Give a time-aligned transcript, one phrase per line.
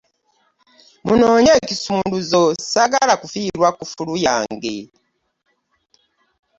[1.05, 4.77] Munoonye ekisumuluzo saagala kufiirwa kkufulu yange.